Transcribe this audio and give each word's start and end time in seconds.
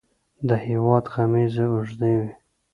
د 0.47 0.49
هیواد 0.65 1.05
غمیزه 1.13 1.65
اوږدوي. 1.73 2.29